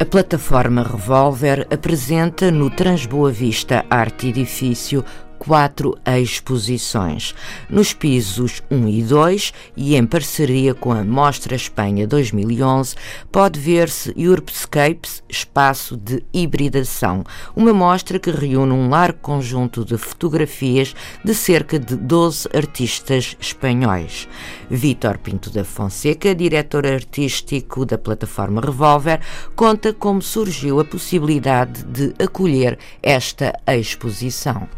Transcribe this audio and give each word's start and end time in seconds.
A 0.00 0.04
plataforma 0.04 0.84
Revolver 0.84 1.66
apresenta 1.72 2.52
no 2.52 2.70
Transboa 2.70 3.32
Vista 3.32 3.84
Arte 3.90 4.28
Edifício 4.28 5.04
quatro 5.38 5.96
exposições, 6.04 7.34
nos 7.70 7.92
pisos 7.92 8.62
1 8.70 8.88
e 8.88 9.02
2 9.02 9.52
e 9.76 9.94
em 9.96 10.04
parceria 10.04 10.74
com 10.74 10.92
a 10.92 11.04
Mostra 11.04 11.54
Espanha 11.54 12.06
2011, 12.06 12.96
pode 13.30 13.58
ver-se 13.60 14.12
Urbscapes, 14.16 15.22
espaço 15.28 15.96
de 15.96 16.24
hibridação, 16.32 17.24
uma 17.54 17.72
mostra 17.72 18.18
que 18.18 18.30
reúne 18.30 18.72
um 18.72 18.88
largo 18.88 19.18
conjunto 19.20 19.84
de 19.84 19.96
fotografias 19.96 20.94
de 21.24 21.34
cerca 21.34 21.78
de 21.78 21.96
12 21.96 22.48
artistas 22.54 23.36
espanhóis. 23.40 24.28
Vítor 24.70 25.18
Pinto 25.18 25.50
da 25.50 25.64
Fonseca, 25.64 26.34
diretor 26.34 26.86
artístico 26.86 27.86
da 27.86 27.96
plataforma 27.96 28.60
Revolver, 28.60 29.20
conta 29.54 29.92
como 29.92 30.20
surgiu 30.20 30.80
a 30.80 30.84
possibilidade 30.84 31.84
de 31.84 32.14
acolher 32.22 32.78
esta 33.02 33.52
exposição. 33.66 34.68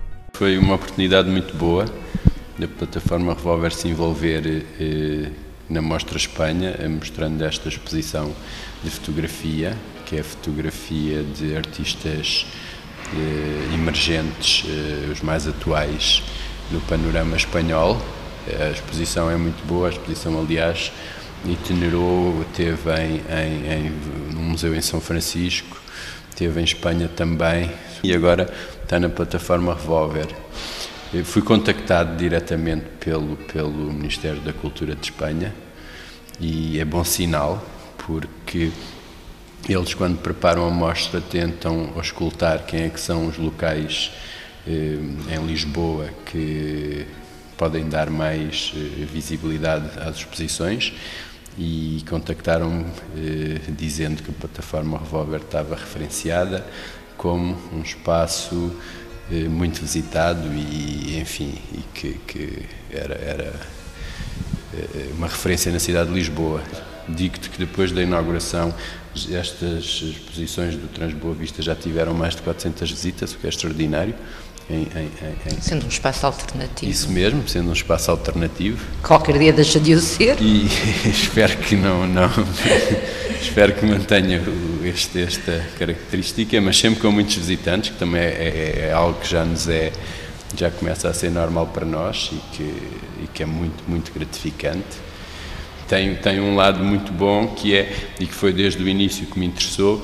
Foi 0.41 0.57
uma 0.57 0.77
oportunidade 0.77 1.29
muito 1.29 1.55
boa 1.55 1.85
da 2.59 2.67
plataforma 2.67 3.34
Revolver 3.34 3.75
se 3.75 3.89
envolver 3.89 4.64
eh, 4.81 5.31
na 5.69 5.83
Mostra 5.83 6.17
Espanha, 6.17 6.77
eh, 6.78 6.89
mostrando 6.89 7.45
esta 7.45 7.69
exposição 7.69 8.34
de 8.83 8.89
fotografia, 8.89 9.77
que 10.06 10.17
é 10.17 10.23
fotografia 10.23 11.23
de 11.23 11.55
artistas 11.55 12.47
eh, 13.14 13.75
emergentes, 13.75 14.64
eh, 14.67 15.12
os 15.12 15.20
mais 15.20 15.47
atuais 15.47 16.23
no 16.70 16.81
panorama 16.81 17.36
espanhol. 17.36 18.01
A 18.59 18.70
exposição 18.70 19.31
é 19.31 19.36
muito 19.36 19.62
boa, 19.67 19.89
a 19.89 19.91
exposição, 19.91 20.41
aliás, 20.41 20.91
itinerou, 21.45 22.47
teve 22.57 22.91
em, 22.95 23.20
em, 23.29 23.73
em, 23.75 23.92
no 24.33 24.41
Museu 24.41 24.75
em 24.75 24.81
São 24.81 25.03
Francisco, 25.03 25.77
teve 26.41 26.58
em 26.58 26.64
Espanha 26.64 27.06
também 27.06 27.70
e 28.02 28.14
agora 28.14 28.50
está 28.83 28.98
na 28.98 29.10
plataforma 29.10 29.74
Revolver. 29.74 30.27
Eu 31.12 31.22
fui 31.22 31.42
contactado 31.42 32.16
diretamente 32.16 32.86
pelo, 32.98 33.36
pelo 33.36 33.92
Ministério 33.92 34.41
da 34.41 34.50
Cultura 34.50 34.94
de 34.94 35.02
Espanha 35.02 35.55
e 36.41 36.80
é 36.80 36.84
bom 36.86 37.05
sinal 37.05 37.62
porque 38.06 38.72
eles 39.68 39.92
quando 39.92 40.16
preparam 40.16 40.66
a 40.66 40.70
mostra 40.70 41.20
tentam 41.20 41.92
auscultar 41.94 42.64
quem 42.64 42.84
é 42.84 42.88
que 42.88 42.98
são 42.98 43.27
os 43.27 43.36
locais 43.36 44.11
eh, 44.66 44.96
em 45.36 45.46
Lisboa 45.46 46.08
que 46.24 47.05
podem 47.58 47.86
dar 47.86 48.08
mais 48.08 48.72
eh, 48.74 49.05
visibilidade 49.05 49.91
às 49.98 50.16
exposições 50.16 50.94
e 51.61 52.03
contactaram-me 52.08 52.86
eh, 53.14 53.61
dizendo 53.69 54.22
que 54.22 54.30
a 54.30 54.33
plataforma 54.33 54.97
Revolver 54.97 55.42
estava 55.42 55.77
referenciada 55.77 56.67
como 57.19 57.55
um 57.70 57.83
espaço 57.83 58.75
eh, 59.30 59.47
muito 59.47 59.78
visitado 59.83 60.48
e, 60.55 61.19
enfim, 61.20 61.58
e 61.75 61.83
que, 61.92 62.12
que 62.27 62.62
era, 62.91 63.14
era 63.14 63.61
eh, 64.72 65.11
uma 65.12 65.27
referência 65.27 65.70
na 65.70 65.78
cidade 65.78 66.08
de 66.08 66.14
Lisboa. 66.14 66.62
Digo-te 67.06 67.51
que 67.51 67.58
depois 67.58 67.92
da 67.92 68.02
inauguração 68.02 68.74
estas 69.30 69.85
exposições 70.01 70.77
do 70.77 70.89
Transboa 70.89 71.35
Vista 71.35 71.61
já 71.61 71.74
tiveram 71.74 72.14
mais 72.14 72.35
de 72.35 72.40
400 72.40 72.90
visitas, 72.90 73.35
o 73.35 73.39
que 73.39 73.46
é 73.46 73.51
extraordinário. 73.51 74.14
Em, 74.70 74.86
em, 74.95 75.11
em, 75.53 75.61
sendo 75.61 75.85
um 75.85 75.89
espaço 75.89 76.25
alternativo. 76.25 76.92
Isso 76.92 77.11
mesmo, 77.11 77.48
sendo 77.48 77.70
um 77.70 77.73
espaço 77.73 78.08
alternativo. 78.08 78.79
Qualquer 79.03 79.36
dia 79.36 79.53
deixa 79.53 79.81
de 79.81 79.95
o 79.95 80.01
ser. 80.01 80.36
E 80.41 80.67
espero 81.11 81.57
que 81.57 81.75
não, 81.75 82.07
não 82.07 82.31
espero 83.42 83.75
que 83.75 83.85
mantenha 83.85 84.41
este, 84.85 85.23
esta 85.23 85.67
característica, 85.77 86.61
mas 86.61 86.79
sempre 86.79 87.01
com 87.01 87.11
muitos 87.11 87.35
visitantes, 87.35 87.91
que 87.91 87.97
também 87.97 88.20
é, 88.20 88.27
é, 88.27 88.86
é, 88.89 88.92
algo 88.92 89.19
que 89.19 89.29
já 89.29 89.45
nos 89.45 89.69
é, 89.69 89.91
já 90.57 90.70
começa 90.70 91.09
a 91.09 91.14
ser 91.14 91.33
normal 91.33 91.67
para 91.67 91.85
nós 91.85 92.30
e 92.33 92.57
que, 92.57 92.63
e 92.63 93.29
que 93.35 93.42
é 93.42 93.47
muito, 93.47 93.83
muito 93.89 94.13
gratificante. 94.13 95.11
Tem, 95.89 96.14
tem 96.14 96.39
um 96.39 96.55
lado 96.55 96.85
muito 96.85 97.11
bom 97.11 97.48
que 97.48 97.75
é, 97.75 97.92
e 98.20 98.27
que 98.27 98.35
foi 98.35 98.53
desde 98.53 98.80
o 98.80 98.89
início 98.89 99.27
que 99.27 99.36
me 99.36 99.47
interessou, 99.47 100.01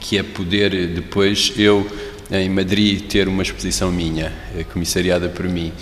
que 0.00 0.18
é 0.18 0.24
poder 0.24 0.88
depois 0.88 1.52
eu 1.56 1.86
em 2.30 2.48
Madrid 2.48 3.06
ter 3.06 3.28
uma 3.28 3.42
exposição 3.42 3.90
minha, 3.90 4.32
comissariada 4.72 5.28
por 5.28 5.46
mim. 5.48 5.72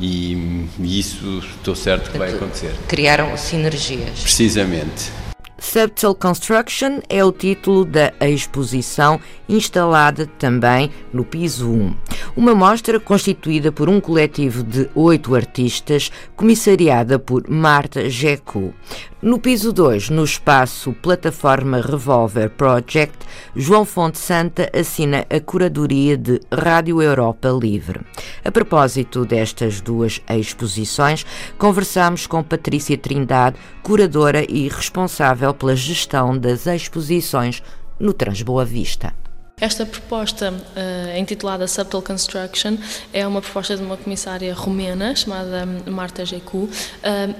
E, 0.00 0.66
e 0.80 0.98
isso 0.98 1.38
estou 1.38 1.74
certo 1.74 2.10
que 2.10 2.18
vai 2.18 2.32
acontecer. 2.34 2.72
Criaram 2.88 3.36
sinergias. 3.36 4.20
Precisamente. 4.20 5.10
Subtle 5.58 6.14
Construction 6.14 7.00
é 7.08 7.24
o 7.24 7.32
título 7.32 7.84
da 7.84 8.12
exposição 8.20 9.20
instalada 9.48 10.26
também 10.38 10.90
no 11.12 11.24
piso 11.24 11.70
1. 11.70 11.94
Uma 12.36 12.52
mostra 12.52 12.98
constituída 12.98 13.70
por 13.70 13.88
um 13.88 14.00
coletivo 14.00 14.64
de 14.64 14.90
oito 14.92 15.36
artistas, 15.36 16.10
comissariada 16.34 17.16
por 17.16 17.48
Marta 17.48 18.10
Jecu. 18.10 18.74
No 19.22 19.38
piso 19.38 19.72
2, 19.72 20.10
no 20.10 20.24
espaço 20.24 20.92
Plataforma 21.00 21.80
Revolver 21.80 22.50
Project, 22.50 23.18
João 23.54 23.84
Fonte 23.84 24.18
Santa 24.18 24.68
assina 24.76 25.24
a 25.30 25.38
curadoria 25.38 26.16
de 26.16 26.40
Rádio 26.52 27.00
Europa 27.00 27.48
Livre. 27.48 28.00
A 28.44 28.50
propósito 28.50 29.24
destas 29.24 29.80
duas 29.80 30.20
exposições, 30.28 31.24
conversamos 31.56 32.26
com 32.26 32.42
Patrícia 32.42 32.98
Trindade, 32.98 33.56
curadora 33.80 34.44
e 34.50 34.66
responsável 34.66 35.54
pela 35.54 35.76
gestão 35.76 36.36
das 36.36 36.66
exposições 36.66 37.62
no 38.00 38.12
Transboa 38.12 38.64
Vista. 38.64 39.14
Esta 39.64 39.86
proposta, 39.86 40.52
uh, 40.52 41.18
intitulada 41.18 41.66
Subtle 41.66 42.02
Construction, 42.02 42.76
é 43.14 43.26
uma 43.26 43.40
proposta 43.40 43.74
de 43.74 43.82
uma 43.82 43.96
comissária 43.96 44.52
romena 44.52 45.16
chamada 45.16 45.64
Marta 45.86 46.22
Jecu 46.22 46.58
uh, 46.58 46.70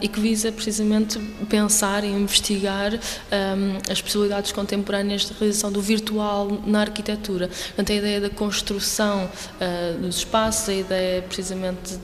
e 0.01 0.09
que 0.09 0.19
visa 0.19 0.51
precisamente 0.51 1.19
pensar 1.51 2.03
e 2.03 2.07
investigar 2.07 2.95
um, 2.95 2.99
eh, 3.31 3.93
as 3.93 4.01
possibilidades 4.01 4.53
contemporâneas 4.53 5.27
de 5.27 5.35
realização 5.35 5.71
do 5.71 5.83
virtual 5.83 6.49
na 6.65 6.81
arquitetura. 6.81 7.49
Portanto, 7.49 7.93
a 7.93 7.95
ideia 7.95 8.21
da 8.23 8.31
construção 8.31 9.27
uh, 9.27 9.99
dos 9.99 10.17
espaços, 10.17 10.71
a 10.71 10.75
ideia 10.75 11.21
precisamente 11.21 11.99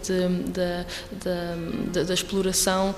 da 2.03 2.13
exploração 2.13 2.95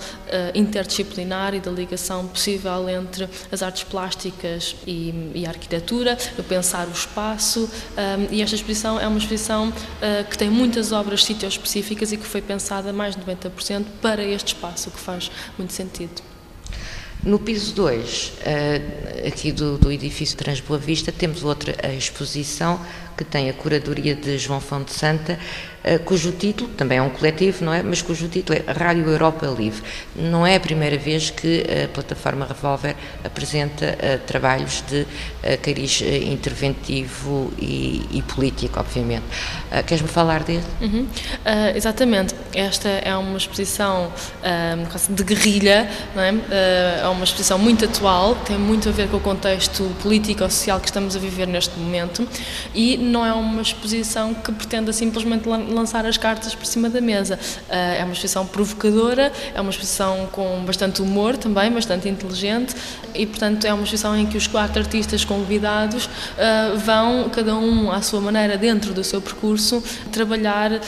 interdisciplinar 0.55 1.55
e 1.55 1.61
da 1.61 1.71
ligação 1.71 2.27
possível 2.27 2.89
entre 2.89 3.29
as 3.53 3.63
artes 3.63 3.85
plásticas 3.85 4.75
e, 4.87 5.31
e 5.35 5.47
a 5.47 5.51
arquitetura, 5.51 6.19
pensar 6.49 6.89
os 6.89 7.07
espaço 7.13 7.69
um, 7.69 8.35
e 8.35 8.41
esta 8.41 8.57
exposição 8.57 8.99
é 8.99 9.07
uma 9.07 9.19
exposição 9.19 9.69
uh, 9.69 10.29
que 10.29 10.39
tem 10.39 10.49
muitas 10.49 10.93
obras 10.93 11.25
sítio-específicas 11.25 12.11
e 12.11 12.17
que 12.17 12.27
foi 12.27 12.41
pensada 12.41 12.93
mais 12.93 13.15
de 13.15 13.23
90% 13.23 13.85
para 14.01 14.25
este 14.25 14.55
espaço, 14.55 14.89
o 14.89 14.93
que 14.93 14.99
faz 14.99 15.31
muito 15.59 15.73
sentido. 15.75 16.23
No 17.23 17.39
piso 17.39 17.73
2, 17.75 18.29
uh, 18.29 19.29
aqui 19.29 19.53
do, 19.53 19.79
do 19.79 19.93
edifício 19.93 20.37
Transboa 20.37 20.79
Vista, 20.79 21.13
temos 21.13 21.45
outra 21.45 21.77
exposição 21.95 22.81
que 23.17 23.25
tem 23.25 23.51
a 23.51 23.53
curadoria 23.53 24.15
de 24.15 24.39
João 24.39 24.61
Fonte 24.61 24.93
Santa, 24.93 25.39
eh, 25.85 25.99
cujo 25.99 26.31
título, 26.33 26.71
também 26.71 26.99
é 26.99 27.03
um 27.03 27.11
coletivo, 27.11 27.65
não 27.65 27.75
é? 27.75 27.83
Mas 27.83 28.01
cujo 28.01 28.29
título 28.29 28.59
é 28.59 28.73
Rádio 28.73 29.09
Europa 29.09 29.47
Livre. 29.47 29.83
Não 30.15 30.47
é 30.47 30.57
a 30.57 30.61
primeira 30.61 30.97
vez 30.97 31.31
que 31.31 31.65
a 31.85 31.89
plataforma 31.89 32.47
Revolver 32.47 32.95
apresenta 33.25 33.87
uh, 33.87 34.19
trabalhos 34.27 34.83
de 34.89 35.07
cariz 35.63 36.01
interventivo 36.01 37.53
e, 37.59 38.07
e, 38.13 38.23
político, 38.23 38.79
obviamente. 38.79 39.25
Queres-me 39.87 40.09
falar 40.09 40.45
dele? 40.45 40.63
Uhum. 40.81 41.07
exatamente. 41.75 42.35
Esta 42.55 42.89
é 42.89 43.15
uma 43.17 43.37
exposição 43.37 44.13
de 45.11 45.25
guerrilha, 45.25 45.91
não 46.15 46.23
é? 46.23 46.35
é 47.03 47.09
uma 47.09 47.25
exposição 47.25 47.59
muito 47.59 47.85
atual, 47.85 48.37
tem 48.37 48.57
muito 48.57 48.89
a 48.89 48.93
ver 48.93 49.09
com 49.09 49.17
o 49.17 49.21
contexto 49.21 49.91
político-social 50.01 50.79
que 50.79 50.87
estamos 50.87 51.17
a 51.17 51.19
viver 51.19 51.47
neste 51.49 51.77
momento 51.79 52.27
e 52.75 52.97
não 53.03 53.27
é 53.27 53.33
uma 53.33 53.61
exposição 53.61 54.33
que 54.33 54.53
pretenda 54.53 54.93
simplesmente 54.93 55.49
lançar 55.49 56.07
as 56.07 56.17
cartas 56.17 56.55
por 56.55 56.65
cima 56.65 56.89
da 56.89 57.01
mesa. 57.01 57.39
Uh, 57.69 57.73
é 57.73 58.05
uma 58.05 58.13
exposição 58.13 58.47
provocadora, 58.47 59.33
é 59.55 59.61
uma 59.61 59.71
exposição 59.71 60.29
com 60.31 60.65
bastante 60.65 61.03
humor 61.03 61.37
também, 61.37 61.71
bastante 61.71 62.09
inteligente 62.09 62.75
e, 63.15 63.27
portanto, 63.27 63.65
é 63.65 63.73
uma 63.73 63.83
exposição 63.83 64.17
em 64.17 64.27
que 64.27 64.37
os 64.37 64.47
quatro 64.47 64.81
artistas 64.81 65.25
convidados 65.25 66.07
uh, 66.07 66.79
vão, 66.79 67.29
cada 67.29 67.55
um 67.55 67.91
à 67.91 68.01
sua 68.01 68.21
maneira, 68.21 68.57
dentro 68.57 68.95
do 68.95 69.03
seu 69.03 69.21
percurso, 69.21 69.83
trabalhar 70.11 70.73
uh, 70.73 70.81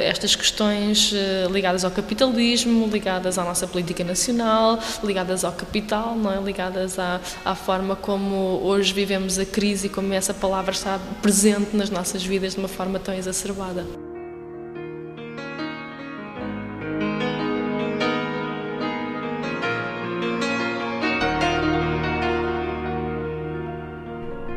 estas 0.00 0.34
questões 0.34 1.12
ligadas 1.50 1.84
ao 1.84 1.90
capitalismo, 1.90 2.88
ligadas 2.88 3.38
à 3.38 3.44
nossa 3.44 3.66
política 3.66 4.02
nacional, 4.02 4.78
ligadas 5.02 5.44
ao 5.44 5.52
capital, 5.52 6.16
não 6.16 6.32
é? 6.32 6.40
ligadas 6.42 6.98
à, 6.98 7.20
à 7.44 7.54
forma 7.54 7.94
como 7.94 8.60
hoje 8.64 8.92
vivemos 8.92 9.38
a 9.38 9.44
crise 9.44 9.86
e 9.86 9.90
como 9.90 10.12
essa 10.12 10.34
palavra 10.34 10.72
está 10.72 10.98
presente 11.22 11.35
nas 11.72 11.90
nossas 11.90 12.24
vidas 12.24 12.54
de 12.54 12.58
uma 12.58 12.68
forma 12.68 12.98
tão 12.98 13.14
exacerbada. 13.14 14.05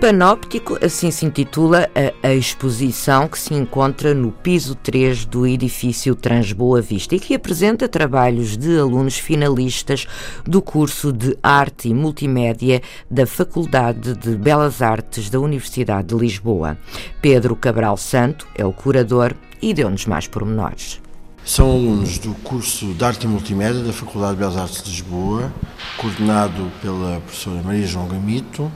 Panóptico, 0.09 0.75
assim 0.83 1.11
se 1.11 1.23
intitula 1.23 1.87
a 2.23 2.33
exposição 2.33 3.27
que 3.27 3.37
se 3.37 3.53
encontra 3.53 4.11
no 4.11 4.31
piso 4.31 4.73
3 4.73 5.23
do 5.25 5.45
edifício 5.45 6.15
Transboa 6.15 6.81
Vista 6.81 7.13
e 7.13 7.19
que 7.19 7.35
apresenta 7.35 7.87
trabalhos 7.87 8.57
de 8.57 8.79
alunos 8.79 9.19
finalistas 9.19 10.07
do 10.43 10.63
curso 10.63 11.13
de 11.13 11.37
Arte 11.43 11.89
e 11.89 11.93
Multimédia 11.93 12.81
da 13.07 13.27
Faculdade 13.27 14.15
de 14.15 14.35
Belas 14.35 14.81
Artes 14.81 15.29
da 15.29 15.39
Universidade 15.39 16.07
de 16.07 16.15
Lisboa. 16.15 16.75
Pedro 17.21 17.55
Cabral 17.55 17.95
Santo 17.95 18.47
é 18.55 18.65
o 18.65 18.73
curador 18.73 19.35
e 19.61 19.75
deu-nos 19.75 20.07
mais 20.07 20.27
pormenores. 20.27 20.99
São 21.45 21.69
alunos 21.69 22.17
do 22.17 22.33
curso 22.33 22.95
de 22.95 23.05
Arte 23.05 23.25
e 23.25 23.27
Multimédia 23.27 23.83
da 23.83 23.93
Faculdade 23.93 24.33
de 24.33 24.39
Belas 24.39 24.57
Artes 24.57 24.81
de 24.81 24.89
Lisboa, 24.89 25.53
coordenado 25.97 26.71
pela 26.81 27.19
professora 27.19 27.61
Maria 27.61 27.85
João 27.85 28.07
Gamito 28.07 28.71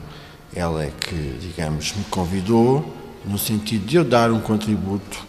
ela 0.56 0.84
é 0.84 0.92
que, 0.92 1.38
digamos, 1.40 1.94
me 1.96 2.04
convidou 2.06 2.86
no 3.26 3.38
sentido 3.38 3.86
de 3.86 3.96
eu 3.96 4.04
dar 4.04 4.32
um 4.32 4.40
contributo 4.40 5.26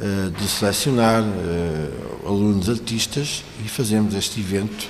uh, 0.00 0.30
de 0.30 0.48
selecionar 0.48 1.22
uh, 1.22 2.26
alunos 2.28 2.68
artistas 2.68 3.44
e 3.64 3.68
fazermos 3.68 4.14
este 4.14 4.40
evento 4.40 4.88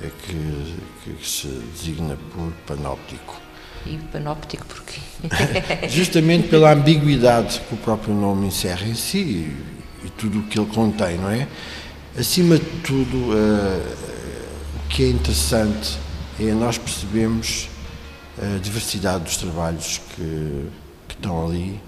uh, 0.00 0.10
que, 0.22 1.16
que, 1.16 1.28
se 1.28 1.48
designa 1.48 2.16
por 2.34 2.52
panóptico. 2.66 3.40
E 3.86 3.96
panóptico 4.12 4.66
porquê? 4.66 5.00
Justamente 5.88 6.48
pela 6.48 6.72
ambiguidade 6.72 7.60
que 7.60 7.74
o 7.74 7.78
próprio 7.78 8.14
nome 8.14 8.48
encerra 8.48 8.86
em 8.86 8.94
si 8.94 9.18
e, 9.18 10.06
e 10.06 10.10
tudo 10.10 10.40
o 10.40 10.42
que 10.44 10.58
ele 10.58 10.68
contém, 10.68 11.16
não 11.16 11.30
é? 11.30 11.48
Acima 12.18 12.58
de 12.58 12.64
tudo, 12.82 13.30
o 13.30 14.88
que 14.88 15.04
é 15.04 15.08
interessante 15.08 15.96
é 16.40 16.52
nós 16.52 16.76
percebemos 16.76 17.68
a 18.40 18.58
diversidade 18.58 19.24
dos 19.24 19.36
trabalhos 19.36 20.00
que, 20.14 20.68
que 21.08 21.14
estão 21.14 21.46
ali, 21.46 21.80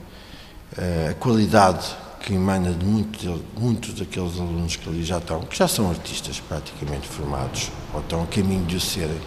a 1.10 1.14
qualidade 1.14 1.86
que 2.20 2.34
emana 2.34 2.72
de 2.72 2.84
muitos, 2.84 3.40
muitos 3.58 3.94
daqueles 3.94 4.38
alunos 4.38 4.76
que 4.76 4.88
ali 4.88 5.04
já 5.04 5.18
estão, 5.18 5.40
que 5.40 5.56
já 5.56 5.66
são 5.66 5.90
artistas 5.90 6.40
praticamente 6.40 7.06
formados, 7.08 7.70
ou 7.92 8.00
estão 8.00 8.22
a 8.22 8.26
caminho 8.26 8.64
de 8.64 8.76
o 8.76 8.80
serem. 8.80 9.20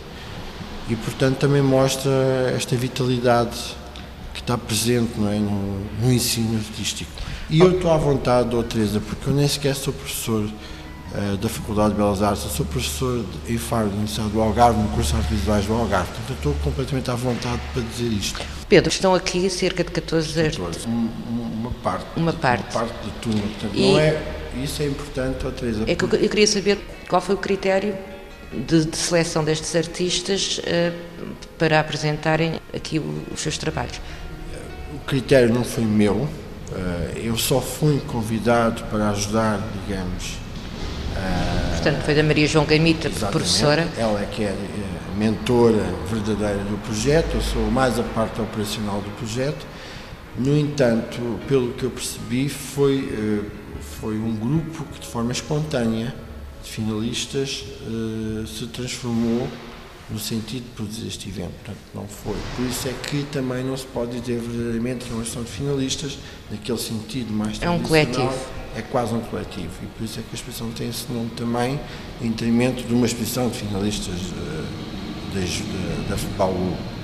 E, 0.90 0.96
portanto, 0.96 1.40
também 1.40 1.62
mostra 1.62 2.12
esta 2.56 2.76
vitalidade 2.76 3.58
que 4.34 4.40
está 4.40 4.58
presente 4.58 5.20
não 5.20 5.30
é, 5.30 5.40
no, 5.40 5.80
no 6.02 6.12
ensino 6.12 6.58
artístico. 6.58 7.12
E 7.50 7.60
eu 7.60 7.76
estou 7.76 7.92
à 7.92 7.98
vontade, 7.98 8.56
oh, 8.56 8.64
Teresa, 8.64 9.00
porque 9.00 9.30
eu 9.30 9.34
nem 9.34 9.48
sequer 9.48 9.76
sou 9.76 9.94
professor 9.94 10.50
uh, 11.16 11.38
da 11.38 11.50
Faculdade 11.50 11.92
de 11.92 11.96
Belas 11.96 12.22
Artes. 12.22 12.44
Eu 12.44 12.50
sou 12.50 12.66
professor 12.66 13.26
em 13.48 13.58
Faro, 13.58 13.88
da 13.88 13.94
Universidade 13.94 14.30
do 14.30 14.42
Algarve, 14.42 14.80
no 14.80 14.88
curso 14.90 15.12
de 15.12 15.18
Artes 15.18 15.38
Visuais 15.38 15.66
do 15.66 15.74
Algarve. 15.74 16.08
Portanto, 16.08 16.30
eu 16.30 16.36
estou 16.36 16.54
completamente 16.64 17.12
à 17.12 17.16
vontade 17.16 17.62
para 17.74 17.82
dizer 17.84 18.12
isto. 18.12 18.42
Pedro, 18.68 18.90
estão 18.90 19.14
aqui 19.14 19.50
cerca 19.50 19.84
de 19.84 19.92
14 19.92 20.40
artistas. 20.42 20.86
Um, 20.86 21.10
uma 21.28 21.72
parte. 21.72 22.06
Uma 22.16 22.34
parte. 22.34 22.76
Uma 22.76 22.86
parte 22.86 23.06
da 23.06 23.14
turma. 23.22 23.42
Portanto, 23.42 23.72
e... 23.74 23.92
não 23.92 24.00
é, 24.00 24.22
isso 24.64 24.82
é 24.82 24.86
importante, 24.88 25.46
oh, 25.46 25.52
Teresa. 25.52 25.84
É 25.88 25.96
que 25.96 26.04
eu, 26.04 26.10
eu 26.10 26.30
queria 26.30 26.48
saber 26.48 26.80
qual 27.08 27.22
foi 27.22 27.36
o 27.36 27.38
critério 27.38 27.96
de, 28.52 28.86
de 28.86 28.98
seleção 28.98 29.44
destes 29.44 29.76
artistas 29.76 30.60
uh, 30.60 30.96
para 31.58 31.80
apresentarem 31.80 32.60
aqui 32.74 33.00
os 33.00 33.40
seus 33.40 33.58
trabalhos. 33.58 34.00
O 34.94 35.00
critério 35.06 35.54
não 35.54 35.64
foi 35.64 35.84
meu, 35.84 36.16
uh, 36.16 36.30
eu 37.18 37.38
só 37.38 37.60
fui 37.60 38.00
convidado 38.08 38.84
para 38.86 39.10
ajudar, 39.10 39.60
digamos, 39.86 40.45
Portanto, 41.72 42.04
foi 42.04 42.16
da 42.16 42.24
Maria 42.24 42.48
João 42.48 42.66
Gamita, 42.66 43.10
professora. 43.32 43.88
Ela 43.98 44.22
é 44.22 44.26
que 44.26 44.44
é 44.44 44.56
mentora 45.16 45.84
verdadeira 46.10 46.64
do 46.64 46.78
projeto, 46.84 47.36
eu 47.36 47.42
sou 47.42 47.72
mais 47.72 47.98
a 48.00 48.04
parte 48.04 48.42
operacional 48.42 49.02
do 49.02 49.10
projeto. 49.18 49.66
No 50.38 50.58
entanto, 50.58 51.40
pelo 51.48 51.74
que 51.74 51.84
eu 51.84 51.90
percebi, 51.90 52.50
foi, 52.50 53.08
eh, 53.12 53.50
foi 54.00 54.18
um 54.18 54.36
grupo 54.36 54.84
que 54.86 55.00
de 55.00 55.08
forma 55.08 55.32
espontânea, 55.32 56.14
de 56.64 56.70
finalistas, 56.70 57.64
eh, 57.82 58.46
se 58.46 58.68
transformou 58.68 59.48
no 60.10 60.20
sentido 60.20 60.64
de 60.64 60.70
produzir 60.72 61.08
este 61.08 61.30
evento. 61.30 61.52
Portanto, 61.64 61.80
não 61.94 62.08
foi. 62.08 62.36
Por 62.56 62.66
isso 62.66 62.88
é 62.88 62.94
que 62.94 63.24
também 63.32 63.64
não 63.64 63.76
se 63.76 63.86
pode 63.86 64.20
dizer 64.20 64.40
verdadeiramente 64.40 65.06
que 65.06 65.12
é 65.12 65.14
uma 65.14 65.24
questão 65.24 65.44
de 65.44 65.50
finalistas, 65.50 66.18
naquele 66.52 66.78
sentido 66.78 67.34
mais 67.34 67.62
É 67.62 67.70
um 67.70 67.80
coletivo 67.80 68.34
é 68.76 68.82
quase 68.82 69.14
um 69.14 69.22
coletivo 69.22 69.72
e 69.82 69.86
por 69.98 70.04
isso 70.04 70.20
é 70.20 70.22
que 70.22 70.30
a 70.32 70.36
exposição 70.36 70.70
tem 70.72 70.90
esse 70.90 71.10
nome 71.12 71.30
também, 71.38 71.80
em 72.22 72.30
detrimento 72.30 72.84
de 72.84 72.94
uma 72.94 73.06
exposição 73.06 73.50
de 73.50 73.58
finalistas 73.58 74.20
uh, 74.32 74.86
da 76.10 76.18
se 76.18 76.28
diz. 76.28 76.95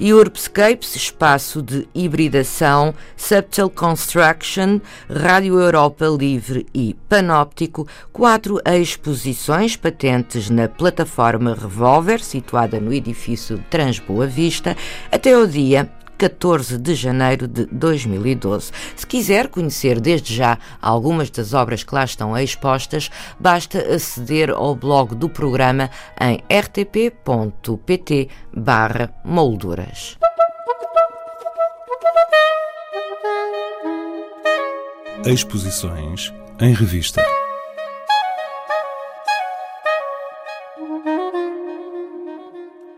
Europescapes, 0.00 0.96
espaço 0.96 1.62
de 1.62 1.88
hibridação, 1.94 2.92
Subtle 3.16 3.70
Construction, 3.70 4.80
Rádio 5.08 5.60
Europa 5.60 6.06
Livre 6.06 6.66
e 6.74 6.94
Panóptico, 7.08 7.86
quatro 8.12 8.60
exposições 8.66 9.76
patentes 9.76 10.50
na 10.50 10.68
plataforma 10.68 11.54
Revolver, 11.54 12.22
situada 12.22 12.80
no 12.80 12.92
edifício 12.92 13.64
Transboa 13.70 14.26
Vista, 14.26 14.76
até 15.12 15.36
o 15.38 15.46
dia 15.46 15.88
14 16.22 16.78
de 16.78 16.94
janeiro 16.94 17.48
de 17.48 17.66
2012. 17.66 18.70
Se 18.94 19.04
quiser 19.04 19.48
conhecer 19.48 20.00
desde 20.00 20.36
já 20.36 20.56
algumas 20.80 21.28
das 21.30 21.52
obras 21.52 21.82
que 21.82 21.92
lá 21.92 22.04
estão 22.04 22.38
expostas, 22.38 23.10
basta 23.40 23.80
aceder 23.92 24.50
ao 24.50 24.76
blog 24.76 25.16
do 25.16 25.28
programa 25.28 25.90
em 26.20 26.40
rtp.pt 26.48 28.28
molduras. 29.24 30.16
Exposições 35.24 36.32
em 36.60 36.72
revista. 36.72 37.20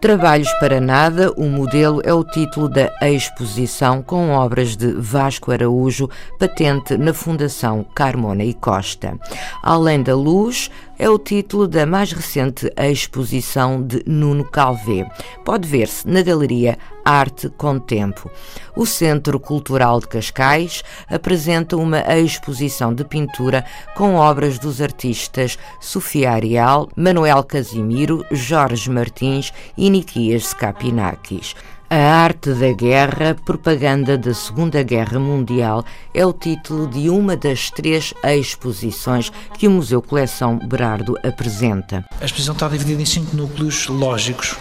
Trabalhos 0.04 0.52
para 0.60 0.82
Nada, 0.82 1.32
o 1.34 1.46
modelo 1.46 2.02
é 2.04 2.12
o 2.12 2.22
título 2.22 2.68
da 2.68 2.90
exposição 3.00 4.02
com 4.02 4.32
obras 4.32 4.76
de 4.76 4.92
Vasco 4.92 5.50
Araújo, 5.50 6.10
patente 6.38 6.98
na 6.98 7.14
Fundação 7.14 7.82
Carmona 7.94 8.44
e 8.44 8.52
Costa. 8.52 9.18
Além 9.62 10.02
da 10.02 10.14
luz, 10.14 10.70
é 10.98 11.08
o 11.08 11.18
título 11.18 11.66
da 11.66 11.84
mais 11.84 12.12
recente 12.12 12.70
exposição 12.76 13.82
de 13.82 14.02
Nuno 14.06 14.44
Calvé. 14.44 15.08
Pode 15.44 15.68
ver-se 15.68 16.06
na 16.06 16.22
Galeria 16.22 16.78
Arte 17.04 17.48
com 17.50 17.78
Tempo. 17.78 18.30
O 18.76 18.86
Centro 18.86 19.38
Cultural 19.38 20.00
de 20.00 20.08
Cascais 20.08 20.82
apresenta 21.08 21.76
uma 21.76 22.00
exposição 22.18 22.94
de 22.94 23.04
pintura 23.04 23.64
com 23.94 24.14
obras 24.14 24.58
dos 24.58 24.80
artistas 24.80 25.58
Sofia 25.80 26.32
Arial, 26.32 26.88
Manuel 26.96 27.44
Casimiro, 27.44 28.24
Jorge 28.30 28.90
Martins 28.90 29.52
e 29.76 29.90
Nikias 29.90 30.46
Skapinakis. 30.46 31.54
A 31.96 32.24
Arte 32.24 32.50
da 32.54 32.72
Guerra, 32.72 33.36
Propaganda 33.44 34.18
da 34.18 34.34
Segunda 34.34 34.82
Guerra 34.82 35.20
Mundial 35.20 35.84
é 36.12 36.26
o 36.26 36.32
título 36.32 36.88
de 36.88 37.08
uma 37.08 37.36
das 37.36 37.70
três 37.70 38.12
exposições 38.24 39.30
que 39.56 39.68
o 39.68 39.70
Museu 39.70 40.02
Coleção 40.02 40.58
Berardo 40.58 41.16
apresenta. 41.22 42.04
A 42.20 42.24
exposição 42.24 42.52
está 42.52 42.66
dividida 42.66 43.00
em 43.00 43.04
cinco 43.04 43.36
núcleos 43.36 43.86
lógicos 43.86 44.56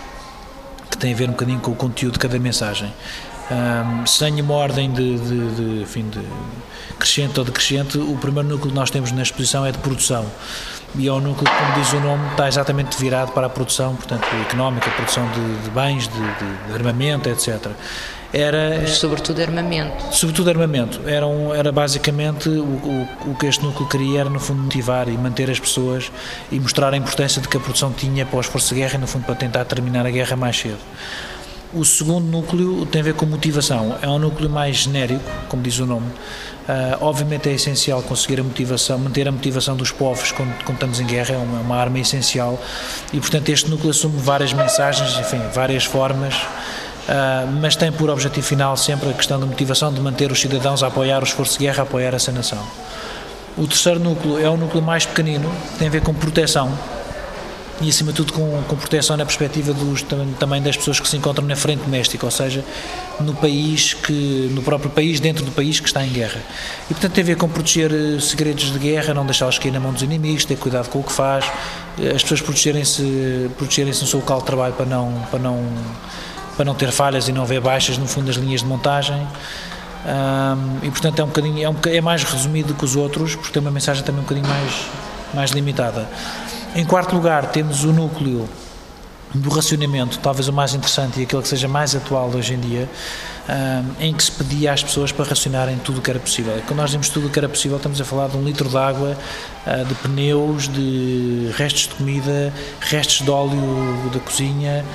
que 0.92 0.98
têm 1.00 1.12
a 1.12 1.16
ver 1.16 1.28
um 1.28 1.32
bocadinho 1.32 1.60
com 1.60 1.72
o 1.72 1.76
conteúdo 1.76 2.14
de 2.14 2.20
cada 2.20 2.38
mensagem. 2.38 2.94
Um, 3.50 4.06
sem 4.06 4.40
uma 4.40 4.54
ordem 4.54 4.92
de, 4.92 5.18
de, 5.18 5.56
de, 5.56 5.82
enfim, 5.82 6.08
de 6.10 6.22
crescente 7.00 7.40
ou 7.40 7.46
decrescente, 7.46 7.98
o 7.98 8.16
primeiro 8.16 8.48
núcleo 8.48 8.70
que 8.70 8.76
nós 8.76 8.92
temos 8.92 9.12
na 9.12 9.24
exposição 9.24 9.66
é 9.66 9.72
de 9.72 9.80
produção. 9.80 10.24
E 10.96 11.10
um 11.10 11.20
núcleo 11.20 11.50
como 11.50 11.74
diz 11.74 11.92
o 11.94 12.00
nome, 12.00 12.30
está 12.32 12.48
exatamente 12.48 12.98
virado 12.98 13.32
para 13.32 13.48
a 13.48 13.50
produção, 13.50 13.96
portanto, 13.96 14.28
económica, 14.42 14.90
produção 14.92 15.28
de, 15.32 15.64
de 15.64 15.70
bens, 15.72 16.08
de, 16.08 16.20
de, 16.20 16.68
de, 16.68 16.74
armamento, 16.74 17.30
etc. 17.30 17.72
Era, 18.32 18.80
Mas 18.82 18.98
sobretudo 18.98 19.42
armamento. 19.42 20.16
Sobretudo 20.16 20.50
armamento. 20.50 21.02
Era, 21.08 21.28
um, 21.28 21.54
era 21.54 21.72
basicamente 21.72 22.50
o, 22.50 22.64
o, 22.64 23.08
o, 23.28 23.36
que 23.36 23.46
este 23.46 23.64
núcleo 23.64 23.88
queria 23.88 24.22
era, 24.22 24.30
no 24.30 24.40
fundo, 24.40 24.62
motivar 24.62 25.08
e 25.08 25.12
manter 25.12 25.50
as 25.52 25.60
pessoas 25.60 26.12
e 26.52 26.60
mostrar 26.60 26.94
a 26.94 26.98
importância 26.98 27.42
de 27.42 27.48
que 27.48 27.58
a 27.58 27.60
produção 27.60 27.92
tinha 27.92 28.26
para 28.26 28.40
os 28.40 28.48
forças 28.48 28.70
de 28.70 28.76
guerra 28.76 28.96
e, 28.96 28.98
no 28.98 29.08
fundo, 29.08 29.26
para 29.26 29.36
tentar 29.36 29.66
terminar 29.66 30.06
a 30.06 30.12
guerra 30.12 30.36
mais 30.36 30.58
cedo. 30.58 30.80
O 31.76 31.84
segundo 31.84 32.26
núcleo 32.26 32.86
tem 32.86 33.02
a 33.02 33.04
ver 33.04 33.16
com 33.16 33.26
motivação. 33.26 33.98
É 34.02 34.08
um 34.08 34.20
núcleo 34.20 34.48
mais 34.48 34.78
genérico, 34.78 35.24
como 35.50 35.64
diz 35.64 35.80
o 35.80 35.86
nome. 35.88 36.06
Uh, 36.06 36.98
obviamente 37.02 37.50
é 37.50 37.54
essencial 37.54 38.02
conseguir 38.04 38.40
a 38.40 38.44
motivação, 38.44 38.98
manter 38.98 39.28
a 39.28 39.32
motivação 39.32 39.76
dos 39.76 39.92
povos 39.92 40.32
quando, 40.32 40.54
quando 40.64 40.76
estamos 40.76 41.00
em 41.00 41.06
guerra, 41.06 41.34
é 41.34 41.38
uma, 41.38 41.60
uma, 41.62 41.76
arma 41.76 42.00
essencial. 42.00 42.62
E, 43.12 43.20
portanto, 43.20 43.50
este 43.50 43.70
núcleo 43.70 43.90
assume 43.90 44.18
várias 44.18 44.54
mensagens, 44.54 45.18
enfim, 45.18 45.42
várias 45.54 45.84
formas. 45.84 46.36
Uh, 46.36 47.52
mas 47.60 47.76
tem 47.76 47.92
por 47.92 48.10
objetivo 48.10 48.46
final 48.46 48.78
sempre 48.78 49.10
a 49.10 49.14
questão 49.14 49.40
da 49.40 49.46
motivação 49.46 49.92
de 49.92 50.00
manter 50.00 50.32
os 50.32 50.40
cidadãos 50.40 50.84
a 50.84 50.88
apoiar 50.88 51.24
os 51.24 51.30
esforços 51.30 51.58
de 51.58 51.66
guerra, 51.66 51.82
a 51.82 51.84
apoiar 51.84 52.14
essa 52.14 52.32
nação. 52.32 52.64
O 53.58 53.68
terceiro 53.68 54.00
núcleo 54.00 54.40
é 54.40 54.50
o 54.50 54.56
núcleo 54.56 54.82
mais 54.82 55.06
pequenino, 55.06 55.52
tem 55.78 55.88
a 55.88 55.92
ver 55.92 56.02
com 56.02 56.14
proteção, 56.14 56.72
e 57.82 57.90
acima 57.90 58.12
de 58.12 58.18
tudo 58.18 58.34
com, 58.34 58.64
com 58.64 58.76
proteção 58.76 59.18
na 59.18 59.26
perspectiva 59.26 59.74
dos, 59.74 60.04
também 60.40 60.62
das 60.62 60.78
pessoas 60.78 61.00
que 61.00 61.08
se 61.08 61.18
encontram 61.18 61.46
na 61.46 61.56
frente 61.56 61.82
doméstica, 61.82 62.26
ou 62.26 62.32
seja, 62.32 62.64
no 63.20 63.34
país 63.34 63.94
que 63.94 64.50
no 64.54 64.62
próprio 64.62 64.90
país 64.90 65.20
dentro 65.20 65.44
do 65.44 65.52
país 65.52 65.80
que 65.80 65.88
está 65.88 66.06
em 66.06 66.10
guerra. 66.10 66.42
E 66.90 66.94
portanto 66.94 67.14
tem 67.14 67.24
a 67.24 67.28
ver 67.28 67.36
com 67.36 67.50
proteger 67.50 67.92
eh, 67.92 68.20
segredos 68.20 68.72
de 68.72 68.80
guerra, 68.80 69.14
não 69.14 69.26
deixá-los 69.26 69.58
cair 69.58 69.72
na 69.72 69.80
mão 69.80 69.92
dos 69.92 70.04
inimigos, 70.04 70.46
ter 70.46 70.58
cuidado 70.58 70.90
com 70.90 71.00
o 71.00 71.04
que 71.04 71.12
faz, 71.12 71.46
eh, 72.00 72.10
as 72.16 72.22
pessoas 72.22 72.42
protegerem-se 72.42 73.50
protegerem-se 73.58 74.02
no 74.02 74.08
seu 74.08 74.20
local 74.20 74.40
de 74.40 74.46
trabalho 74.46 74.74
para 74.74 74.86
não 74.86 75.12
para 75.30 75.40
não 75.40 75.64
para 76.56 76.66
não 76.66 76.76
ter 76.76 76.92
falhas 76.92 77.28
e 77.28 77.32
não 77.32 77.42
haver 77.42 77.60
baixas 77.60 77.98
no 77.98 78.08
fundo 78.08 78.28
das 78.28 78.36
linhas 78.36 78.62
de 78.62 78.68
montagem. 78.68 79.28
Um, 80.06 80.86
e 80.86 80.92
portanto 80.92 81.20
é 81.20 81.24
um 81.24 81.28
bocadinho 81.28 81.64
é, 81.64 81.70
um, 81.70 81.76
é 81.86 82.02
mais 82.02 82.26
resumido 82.26 82.74
que 82.74 82.84
os 82.84 82.98
outros 82.98 83.36
porque 83.36 83.54
tem 83.54 83.62
uma 83.62 83.72
mensagem 83.72 84.04
também 84.04 84.20
um 84.20 84.24
bocadinho 84.24 84.46
mais 84.46 84.74
mais 85.34 85.52
limitada 85.52 86.10
em 86.76 86.86
quarto 86.86 87.16
lugar, 87.16 87.52
temos 87.52 87.84
o 87.84 87.94
núcleo 87.94 88.48
do 89.34 89.50
racionamento, 89.50 90.20
talvez 90.20 90.48
o 90.48 90.54
mais 90.54 90.74
interessante 90.74 91.20
e 91.20 91.24
aquele 91.24 91.42
que 91.42 91.48
seja 91.48 91.68
mais 91.68 91.96
atual 91.96 92.30
hoje 92.30 92.54
em 92.54 92.60
dia, 92.60 92.90
em 94.00 94.14
que 94.14 94.24
se 94.24 94.32
pedia 94.32 94.72
às 94.72 94.84
pessoas 94.84 95.12
para 95.12 95.26
racionarem 95.26 95.78
tudo 95.78 96.00
o 96.00 96.02
que 96.02 96.10
era 96.10 96.20
possível. 96.20 96.54
Quando 96.68 96.78
nós 96.78 96.92
dizemos 96.92 97.10
tudo 97.10 97.28
o 97.28 97.30
que 97.30 97.40
era 97.40 97.50
possível, 97.50 97.78
estamos 97.78 98.00
a 98.00 98.06
falar 98.06 98.30
de 98.30 98.38
um 98.38 98.44
litro 98.44 98.70
de 98.70 98.78
água, 98.78 99.18
ah, 99.66 99.84
de 99.84 99.96
pneus, 99.96 100.68
de 100.68 101.52
restos 101.56 101.84
de 101.84 101.96
comida, 101.96 102.54
restos 102.80 103.26
de 103.26 103.30
óleo 103.32 104.12
da 104.14 104.20
cozinha, 104.20 104.86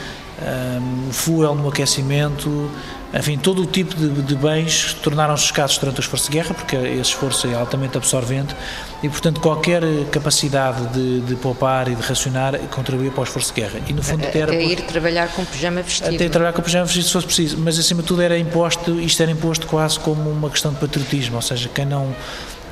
um, 0.40 1.12
fuel 1.12 1.54
no 1.54 1.68
aquecimento, 1.68 2.70
enfim, 3.12 3.38
todo 3.38 3.62
o 3.62 3.66
tipo 3.66 3.94
de, 3.94 4.08
de 4.22 4.34
bens 4.34 4.92
tornaram-se 4.94 5.44
escassos 5.44 5.78
durante 5.78 5.98
o 5.98 6.00
esforço 6.00 6.30
de 6.30 6.36
guerra, 6.36 6.54
porque 6.54 6.76
esse 6.76 7.10
esforço 7.10 7.46
é 7.46 7.54
altamente 7.54 7.96
absorvente 7.96 8.54
e, 9.02 9.08
portanto, 9.08 9.40
qualquer 9.40 9.82
capacidade 10.10 10.86
de, 10.88 11.20
de 11.20 11.34
poupar 11.36 11.88
e 11.88 11.94
de 11.94 12.02
racionar 12.02 12.58
contribuía 12.70 13.10
para 13.10 13.20
o 13.20 13.24
esforço 13.24 13.54
de 13.54 13.62
guerra. 13.62 13.80
E, 13.88 13.92
no 13.92 14.02
fundo, 14.02 14.26
até, 14.26 14.42
até 14.42 14.62
ir 14.62 14.82
trabalhar 14.82 15.28
com 15.28 15.44
pijama 15.44 15.82
vestido. 15.82 16.14
Até 16.14 16.24
ir 16.26 16.30
trabalhar 16.30 16.52
com 16.52 16.62
pijama 16.62 16.84
vestido, 16.84 17.06
se 17.06 17.12
fosse 17.12 17.26
preciso, 17.26 17.58
mas, 17.58 17.78
acima 17.78 18.02
de 18.02 18.08
tudo, 18.08 18.20
era 18.20 18.38
imposto, 18.38 19.00
isto 19.00 19.22
era 19.22 19.32
imposto 19.32 19.66
quase 19.66 19.98
como 19.98 20.30
uma 20.30 20.50
questão 20.50 20.72
de 20.72 20.78
patriotismo, 20.78 21.36
ou 21.36 21.42
seja, 21.42 21.68
quem 21.74 21.86
não 21.86 22.14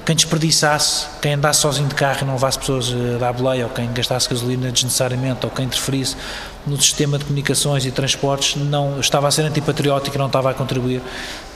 quem 0.07 0.15
desperdiçasse, 0.15 1.09
quem 1.21 1.35
andasse 1.35 1.61
sozinho 1.61 1.89
de 1.89 1.95
carro 1.97 2.21
e 2.23 2.25
não 2.25 2.35
levasse 2.35 2.61
pessoas 2.61 2.95
a 2.95 3.19
dar 3.19 3.33
boleia, 3.33 3.65
ou 3.65 3.71
quem 3.71 3.93
gastasse 3.93 4.31
gasolina 4.31 4.71
desnecessariamente, 4.71 5.45
ou 5.45 5.51
quem 5.51 5.65
interferisse 5.65 6.17
no 6.65 6.81
sistema 6.81 7.19
de 7.19 7.25
comunicações 7.25 7.85
e 7.85 7.91
transportes, 7.91 8.55
não 8.55 9.01
estava 9.01 9.27
a 9.27 9.31
ser 9.33 9.43
antipatriótico, 9.43 10.17
não 10.17 10.27
estava 10.27 10.53
a 10.53 10.55
contribuir 10.55 11.03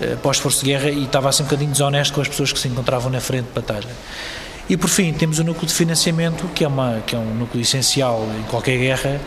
eh, 0.00 0.16
para 0.16 0.28
o 0.28 0.32
esforço 0.32 0.64
de 0.64 0.72
guerra 0.72 0.90
e 0.90 1.04
estava 1.04 1.28
a 1.28 1.32
ser 1.32 1.42
um 1.42 1.46
bocadinho 1.46 1.70
desonesto 1.70 2.12
com 2.12 2.20
as 2.20 2.26
pessoas 2.26 2.52
que 2.52 2.58
se 2.58 2.66
encontravam 2.66 3.08
na 3.08 3.20
frente 3.20 3.46
de 3.46 3.52
batalha. 3.52 3.88
E 4.68 4.76
por 4.76 4.90
fim, 4.90 5.12
temos 5.12 5.38
o 5.38 5.44
núcleo 5.44 5.68
de 5.68 5.74
financiamento, 5.74 6.48
que 6.52 6.64
é, 6.64 6.68
uma, 6.68 7.00
que 7.06 7.14
é 7.14 7.18
um 7.18 7.34
núcleo 7.34 7.62
essencial 7.62 8.26
em 8.36 8.42
qualquer 8.50 8.78
guerra, 8.78 9.20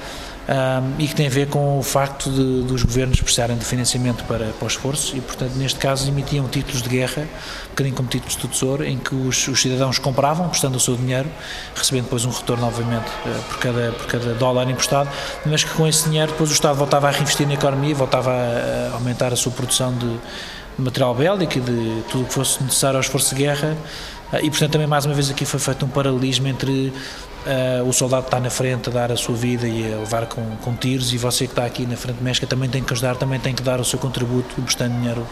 um, 0.48 1.02
e 1.02 1.08
que 1.08 1.16
tem 1.16 1.28
a 1.28 1.30
ver 1.30 1.48
com 1.48 1.80
o 1.80 1.84
facto 1.84 2.30
de, 2.30 2.64
dos 2.64 2.84
governos 2.84 3.22
precisarem 3.22 3.58
de 3.58 3.64
financiamento 3.64 4.24
para, 4.26 4.48
para 4.48 4.68
esforço 4.68 5.16
e, 5.16 5.22
portanto, 5.22 5.54
neste 5.56 5.80
caso 5.80 6.08
emitiam 6.08 6.48
títulos 6.48 6.82
de 6.82 6.90
guerra, 6.90 7.22
um 7.22 7.70
bocadinho 7.70 7.96
como 7.96 8.10
títulos 8.10 8.36
de 8.36 8.48
tesouro, 8.48 8.84
em 8.84 8.98
que 8.98 9.16
os, 9.16 9.48
os, 9.48 9.62
cidadãos 9.62 10.00
compravam, 10.00 10.50
prestando 10.50 10.78
o 10.78 10.80
seu 10.80 10.96
dinheiro, 10.96 11.30
recebendo 11.76 12.06
depois 12.06 12.26
um 12.26 12.30
retorno, 12.30 12.68
obviamente, 12.68 13.08
uh, 13.08 13.44
por, 13.50 13.60
cada, 13.60 13.92
por 13.94 14.06
cada 14.08 14.34
dólar 14.34 14.70
emprestado, 14.70 15.10
mas 15.46 15.64
que 15.64 15.74
com 15.74 15.88
esse 15.88 16.10
dinheiro 16.10 16.32
depois 16.32 16.50
o 16.50 16.54
Estado 16.54 16.76
voltava 16.76 17.08
a 17.08 17.12
reinvestir 17.12 17.48
na 17.48 17.54
economia, 17.54 17.96
voltava 17.96 18.32
a 18.32 18.94
aumentar 18.96 19.32
a 19.32 19.36
sua 19.36 19.52
produção 19.52 19.94
de, 19.94 20.08
de 20.08 20.84
material 20.84 21.16
bélico 21.16 21.58
e 21.58 21.62
de 21.62 22.04
tudo 22.12 22.24
o 22.24 22.28
que 22.28 22.34
fosse 22.34 22.62
necessário 22.62 22.98
ao 22.98 23.02
esforço 23.02 23.34
de 23.34 23.42
guerra. 23.42 23.78
Uh, 24.34 24.44
e, 24.44 24.50
portanto, 24.50 24.72
também 24.72 24.88
mais 24.88 25.06
uma 25.06 25.14
vez 25.14 25.30
aqui 25.30 25.46
foi 25.46 25.60
feito 25.60 25.86
um 25.86 25.90
paralelismo 25.90 26.48
entre 26.48 26.92
Uh, 27.44 27.84
o 27.86 27.92
soldado 27.92 28.24
está 28.24 28.40
na 28.40 28.50
frente 28.50 28.88
a 28.88 28.92
dar 28.94 29.12
a 29.12 29.18
sua 29.18 29.36
vida 29.36 29.68
e 29.68 29.94
a 29.94 29.98
levar 29.98 30.28
com, 30.28 30.42
com 30.62 30.74
tiros 30.78 31.12
e 31.14 31.18
você 31.18 31.46
que 31.46 31.52
está 31.52 31.66
aqui 31.66 31.86
na 31.86 31.98
frente 31.98 32.24
México 32.24 32.48
também 32.48 32.70
tem 32.70 32.82
que 32.82 32.94
ajudar, 32.94 33.18
também 33.18 33.38
tem 33.38 33.54
que 33.54 33.62
dar 33.62 33.82
o 33.82 33.84
seu 33.84 34.00
contributo, 34.00 34.62
prestando 34.62 34.96
dinheiro 34.96 35.28